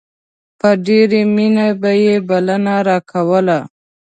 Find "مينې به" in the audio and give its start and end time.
1.35-1.91